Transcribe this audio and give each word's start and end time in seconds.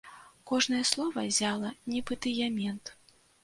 Кожнае 0.51 0.79
слова 0.93 1.27
ззяла, 1.33 1.69
нібы 1.95 2.21
дыямент. 2.27 2.85